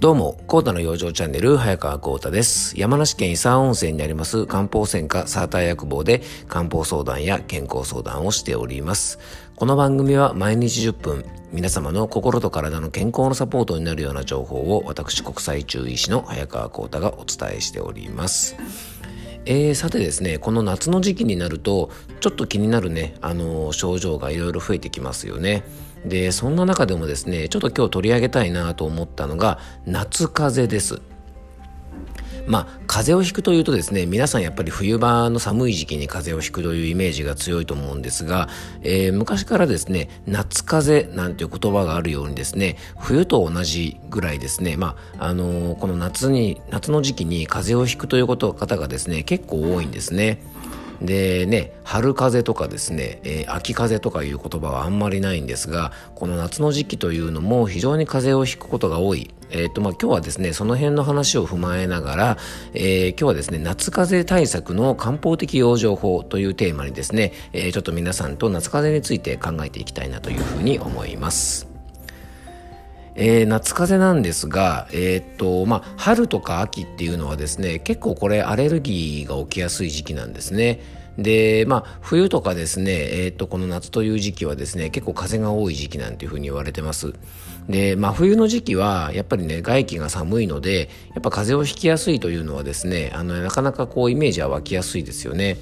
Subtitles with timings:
[0.00, 2.78] どうも、コータの養生チャンネル、早川コータです。
[2.78, 9.18] 山梨県伊佐温泉にあります漢方専科サーター薬房で漢方相談や健康相談をしております。
[9.56, 18.54] この番組は毎日10分、皆様の心と体の健康のサポートになるような情報を私国際中医師の早川コータがお伝えしております。
[19.46, 21.90] えー、さてですねこの夏の時期になると
[22.20, 25.64] ちょっと気になるねあのー、症状がいろいろ増えてきますよね
[26.04, 31.02] でそんな中でもですねちょっと今日取り上げたいなと思ったのが夏風邪です
[32.48, 38.48] まあ、風邪をひくというとですね、皆さんやっぱり冬場の寒い時期に風邪をひくというイメージが強いと思うんですが、
[38.82, 50.42] えー、昔からですね、夏風邪なんていう言葉があるようにですね、冬と同じぐらいですね、まあ、あのー、この夏に、夏の時期に風邪をひくということ方がですね、結構多いんですね。
[51.00, 62.36] でね春風とかですね、えー、秋風とかいう言葉はあんまりないんですがこの夏の時期というのも非常に風邪をひくことが多いえーとまあ、今日はですねその辺の話を踏まえながら、
[62.74, 71.67] えー、今日はですね夏風邪対策の漢方的養生法というテーマにですね、えー、ちょっと皆さんと夏風邪について考えていきたいなというふうに思います。
[73.20, 80.80] えー、夏風邪なんですが、えー、っとまあ、春とか秋っていうのはですね結構これアレルギーが起きやすい時期なんですね。
[81.18, 87.12] で、まあ、冬とかですね、えー、っと、この夏という時期はですね、結構風が多い時期なんていうふうに言われてます。
[87.68, 95.56] で、まあ、冬の時期は、やっぱりね、外気が寒いので、やっぱ風邪をひきやすいというのはですね、あの、なかなかこう、イメージは湧きやすいですよね。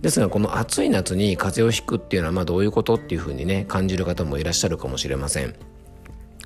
[0.00, 5.54] ですが、この暑い夏に風邪をひくっていうのは、まあ、どういうことっていうふうにね、感じる方もいらっしゃるかもしれません。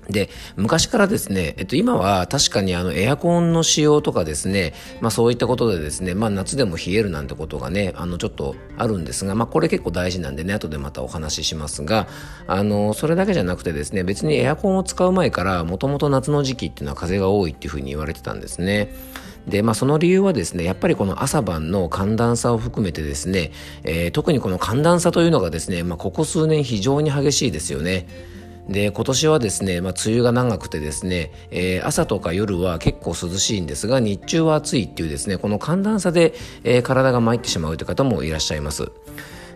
[0.08, 12.08] で、昔からですね、えっと、今は確かにあのエアコンの使用とかですね、まあそういったことでですね、まあ夏でも冷えるなんてことがね、あのちょっとあるんですが、まあこれ結構大事なんでね、後でまたお話ししますが、
[12.46, 18.94] あの、それだけじゃなくてですね、別にエアコンを使う前から、もともと夏の時期っていうのは風が多いっていうふうに言われてたんですね。
[19.46, 23.52] で、まあ、その理由はですね、やっぱりこの朝晩の寒暖差を含めてですね、
[23.84, 28.06] えー、特にこの寒暖差というのがですね、まあ、ここ数年非常に激しいですよね。
[28.68, 36.34] で今年はですね、まあ、梅雨が長くてですね、えー、朝とか夜は結構涼しいんですが日中は暑いっていうですねこの寒暖差で、
[36.64, 38.90] えー、体が参ってしまうという方もいらっしゃいます。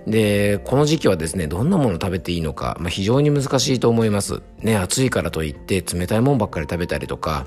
[0.07, 4.43] でこの時期はですねどんなもの食べていいのか、まあ、非常に難しいと思います。
[4.59, 7.47] ね暑いからといって冷たいもんばっかり食べたりとか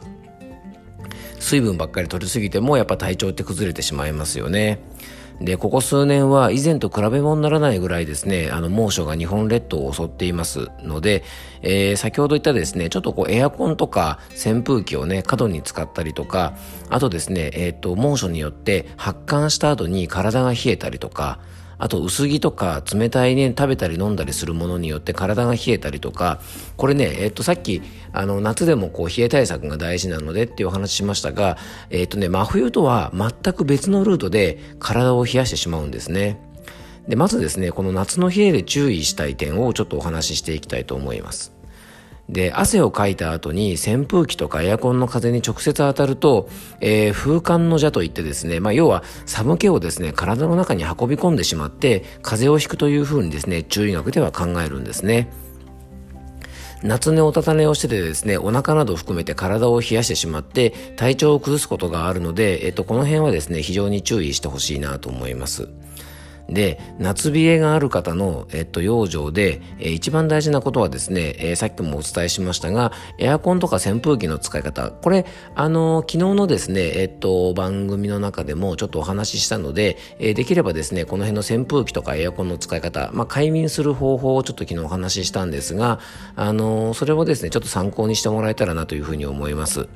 [1.39, 4.79] 水分ばっかり取りすぎてもやっぱ体調って崩れてしまいますよね。
[5.41, 10.69] で、ここ数年は以前と比べ物にならないぐらいですね、あの猛暑が日本列島を襲っています。
[10.81, 11.23] ので、
[11.61, 16.53] えー、先ほど言ったですね、ちょっとこうエアコンとか扇風機をね、過度に使ったりとか、
[16.89, 21.39] あとですね、えっ、ー、と、猛暑によって発汗した後に体が冷えたりとか、
[21.77, 26.39] あと薄着とか冷たいね食べたり飲んだりするものによって体が冷えたりとか
[26.77, 27.81] これねえっとさっき
[28.13, 31.57] あの夏でもこう冷え対策が大事なのでっていうお話しましたが
[31.89, 36.39] えっとね真冬とは全く別のルートで体を冷やしてしまうんですね。
[37.07, 41.54] でまずですねこの夏の冷えで注意したい点をちょっとお話ししていきたいと思います。
[42.29, 46.49] で汗をかいた後に扇風機とかエアコンの風に直接当たると、
[46.81, 55.31] えー、風寒の邪といってですね、まあ、要は寒気をですね体の中に運び込んでしまって風邪をひくというふうにですね中医学では考えるんですね。
[56.83, 65.69] 夏寝おたた寝をしててですね、お腹など含めて体を冷やしてしまって体調を崩すことがあるので、えっと、この辺はですね、非常に注意してほしいなと思います。
[66.49, 75.25] で、夏冷えがある方の、えっと、養生で、えー、一番大事なことはですね、えー、さっきもお伝えしましたが、エアコンとか扇風機の使い方、これ、
[75.55, 85.99] あのー、昨日のですね、えっと、番組の中でもちょっとお話ししたので、えー、できればですね、この辺の扇風機とかエアコンの使い方、まあ、快眠する方法をちょっと昨日お話ししたんですが、
[86.35, 89.87] あの、それをですね、ちょっと参考にしてもらえたらなというふうに思います。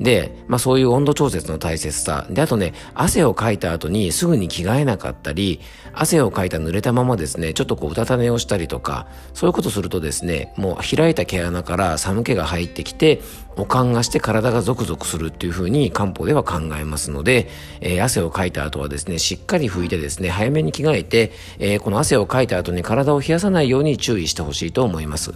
[0.00, 2.26] で、まあそういう温度調節の大切さ。
[2.30, 5.60] で、あとね、汗をかいた後にすぐに着替えなかったり、
[5.92, 13.20] 汗をかいた濡れたままですね、ちょっとこううたた寝をしたりとか、そういうことするとですね、もう開いた毛穴から寒気が入ってきて、
[13.56, 17.48] おかんがして体がゾクゾクするっていうふうに漢方では考えますので、
[17.80, 25.32] えー、汗をかいた後はですね、しっかり拭いてですね、早めに着替えて、えー、この汗をかいた後に体を冷やさないように注意してほしいと思います。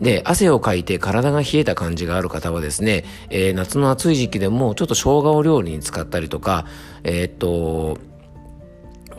[0.00, 6.66] で、汗をかいて体が冷えた感じがある方はですね、えー、夏の暑い時期でもちょっと生姜を料理に使ったりとか、
[7.04, 7.98] えー、っと、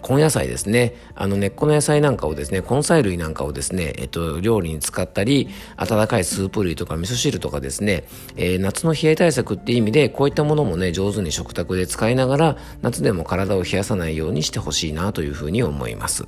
[0.07, 0.93] 根野菜ですね。
[1.15, 8.05] あの根っこの野菜なんかをですね、根菜類なんかをですね、えっと、料理に使ったり、温かいスープ類とか味噌汁とかですね、
[8.37, 16.25] えー、夏の冷え対策っていう意味で、こういったものもね、上手に食卓で使いながら、夏でも体を冷やさないようにしてほしいなというふうに思います。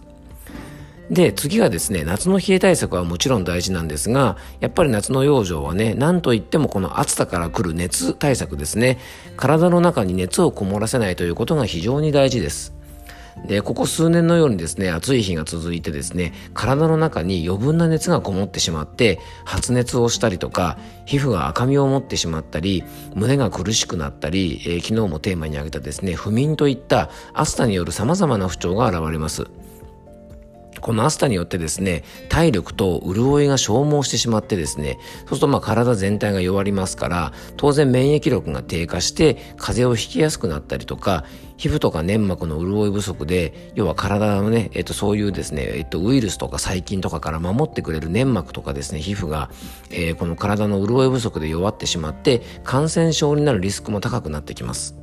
[1.09, 8.99] で、次がですね、夏の冷え対策はもちろん大事なんですが、やっぱり夏の養生はね、なんといってもこの暑さから来る熱対策ですね。
[9.35, 12.79] 体の中に熱をこもらせないということが非常に大事です。
[13.47, 22.83] で、ここ数年のようにですね、暑い日が続いてですね、体の中に余分な熱がこもってしまって、発熱をしたりとか、皮膚が赤みを持ってしまったり、
[23.15, 29.47] 胸が苦しくなったり、えー、昨日もテーマに挙げたですね、不眠といった暑さによる様々な不調が現れます。
[30.81, 41.25] この暑さによってですね、体力と潤いが消耗してしまってですね、そうするとまあ体全体が弱りますから、当然免疫力が低下して、風邪をひきやすくなったりとか、
[41.57, 49.49] 皮膚とか粘膜の潤い不足で、要は体のね、えっと、そういうですね、えっと、ウイルスとか細菌とかから守ってくれる粘膜とかですね、皮膚が、
[49.89, 54.95] えー、この体の潤い不足で弱ってしまって、感染症になるリスクも高くなってきます。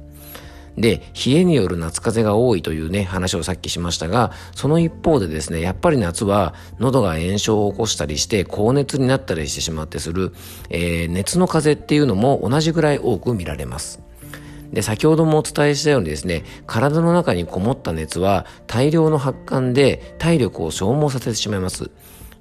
[0.76, 10.32] で、冷えによる夏風邪が多いというね、話をさっきしましたが、その一方でですね、やっぱり夏は喉が炎症を起こしたりして、高熱になったりしてしまってする、
[10.68, 14.00] えー、熱の風邪っていうのも同じぐらい多く見られます。
[14.72, 21.90] で、先ほどもお伝えしたようにですね、体の中にこもった熱は大量の発汗で体力を消耗させてしまいます。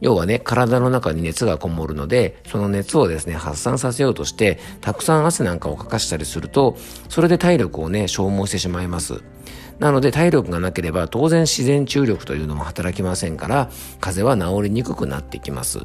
[0.01, 6.77] 要はね、体の中に熱がこもるので、その熱をですね、発散させようとして、たくさん汗なんかをかかしたりすると、
[7.09, 9.21] それで体力をね、消耗してしまいます。
[9.79, 13.69] なので体力がなければ当然自然注力というのも働きませんから、
[13.99, 15.79] 風邪は治りにくくなってきます。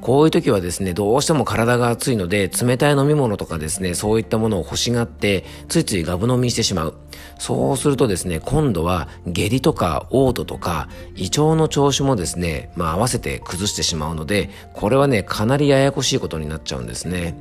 [0.00, 6.94] こういう時はですね、どうしても体が熱いので、冷たい飲み物とかですね、そういったものを欲しがって、ついついガブ飲みしてしまう。
[7.38, 17.34] そうするとですね、今度は下痢とか嘔吐とか、胃腸の調子もですね、まあ合わせて崩してしまうので、これはね、かなりややこしいことになっちゃうんですね。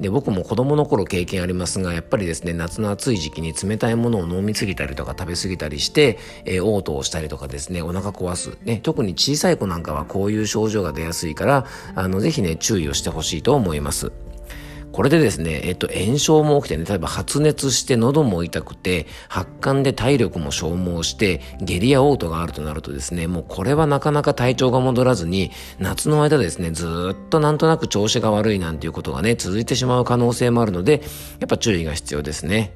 [0.00, 14.12] で僕も子供の頃経験ありますがやっぱりですね夏の暑い時期に冷たいものを飲みすぎたりとか食べ過ぎたりして、えー、嘔吐をしたりとかですねお腹壊す、ね、特に小さい子なんかはこういう症状が出やすいからあのぜひね注意をしてほしいと思います。
[14.92, 31.02] これでですね、えっと、炎症も起きてね、例えば発熱して喉も痛くて、発汗で体力も消耗して、下痢や嘔吐があるとなるとですね、もうこれはなかなか体調が戻らずに、夏の間ですね、ずっとなんとなく調子が悪いなんていうことがね、続いてしまう可能性もあるので、
[31.38, 32.74] やっぱ注意が必要ですね。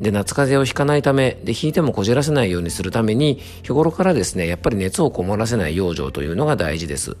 [0.00, 7.16] で、夏風邪をひかないため、で、ひいてもこじらせないようにするために、日頃からですね、やっぱり熱をこもらせない養生というのが大事です。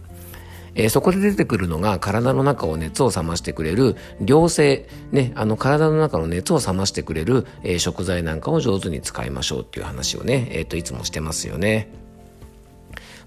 [0.74, 12.01] えー、そこで出てくるのが体の中を熱を冷ましてくれる涼性、ね、あの体の中の熱を冷ましてくれる、えー、食材なんかを上手に使いましょうっていう話をね、えっ、ー、と、いつもしてますよね。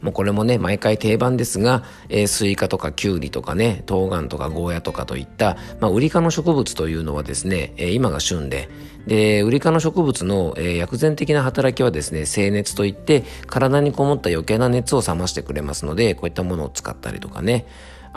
[0.01, 8.69] もうこれもね、毎回定番ですが、えー、スイカとかキュウリとかね、冬瓜とかゴーヤとかといった、まあ、ウリ科の植物というのはですね、えー、今が旬で、
[9.07, 17.65] で、ウリ科の植物の、えー、薬膳的な働きはですね、静熱といって、体にこもった余計な熱を冷ましてくれますので、こういったものを使ったりとかね、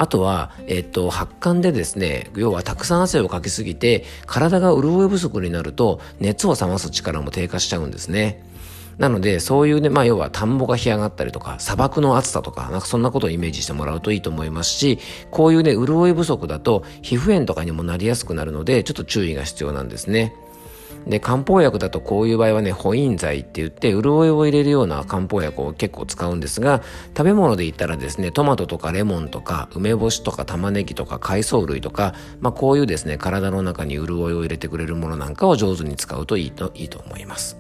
[0.00, 8.44] あとは、えっと、発汗でですね、要はたくさん汗をかきすぎて、体が潤い不足になると、熱を冷ます力も低下しちゃうんですね。
[8.99, 14.99] なので、そういうね、まあ要は田んぼが干上がったりとか、砂漠の暑さとか、なんかそんなことをイメージしてもらうといいと思いますし、
[15.31, 20.35] こういうね、潤い不足だと皮膚炎とかにもなりやすくなるので、ちょっと注意が必要なんですね。
[21.06, 26.83] で、漢方薬だとこういう場合はね、補陰剤って言って、潤いを入れるような漢方薬を結構使うんですが、
[27.17, 37.57] 食べ物で言ったらですね、トマトとかレモンとか、梅干しとか玉ねぎとか海藻類とか、まあこういうですね、体の中に潤いを入れてくれるものなんかを上手に使うといいと、いいと思います。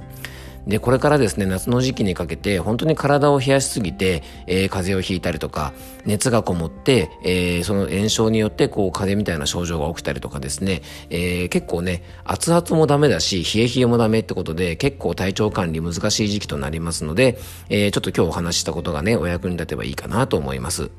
[0.68, 5.72] で、これからですね、夏の時期にかけて、本当に体を冷やしすぎて、えー、風邪をひいたりとか、
[6.04, 17.38] 熱がこもって、えー、その炎症によって、こう、風邪みたいな症状が起きたりとかですね、えー、結構ね、熱々もダメだし、冷え冷えもダメってことで、結構体調管理難しい時期となりますので、
[17.70, 20.90] えー、ちょっと今日お話ししたことがね、お役に立てばいいかなと思います。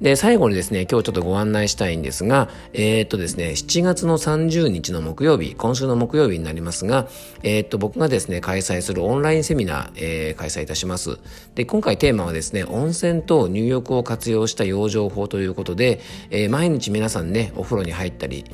[0.00, 7.06] で、最後にですね、今日ちょっとご案内したいんですが、えー、っとですね、7月の30日の木曜日、今週の木曜日になりますが、
[7.44, 11.18] えー、っと、僕がですね、開催するオンラインセミナー、えー、開催いたします。
[11.54, 18.44] で、今回テーマはですね、温泉と入浴を活用した養生法ということで、え、毎日皆さんね、お風呂に入ったり、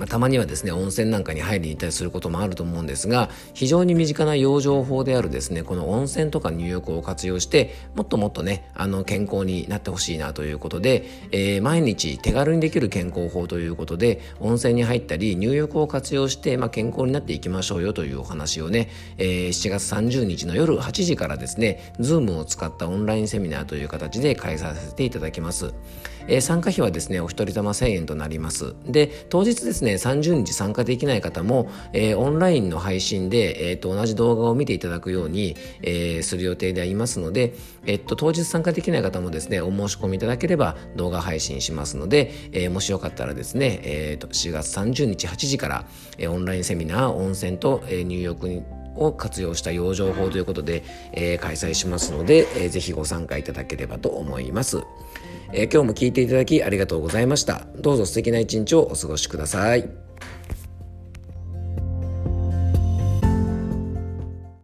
[0.00, 18.88] まあ、たまにはですね温泉なんかに入りに行ったりすることもあると思うんですが非常に身近な養生法であるですねこの温泉とか入浴を活用してもっともっとねあの健康になってほしいなということで、えー、毎日手軽にできる健康法ということで温泉に入ったり入浴を活用して、まあ、健康になっていきましょうよというお話をね、
[19.18, 25.74] えー、7月30日の夜8時からですね Zoom を使ったオンラインセミナーという形で開催させていただきます。
[26.30, 37.54] えー、参加費はですねお一人様1000円となりますで当日ですねね、30日参加できない方も、えー、オンラインの配信で、えっ、と、同じ動画を見ていただくように、えー、する予定でありますので、
[37.86, 45.84] えっと、当日参加できない方もですね、お申し込みいただければ動画配信しますので、えー、もしよかったらですね、えー、と4月30日8時から、
[46.18, 48.62] えー、オンラインセミナー、温泉と、えー、入浴に
[48.96, 50.82] を活用した養生法ということで、
[51.12, 54.82] えー、開催しますので、えー、ぜひご参加いただければと思います、
[55.52, 57.66] えー、今日も聞いていただきありがとうございました。
[57.76, 60.09] どうぞ素敵な一日をお過ごしください。